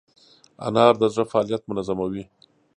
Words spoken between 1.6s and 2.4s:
منظموي.